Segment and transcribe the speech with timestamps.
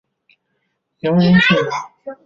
[1.01, 1.71] 杨延俊人。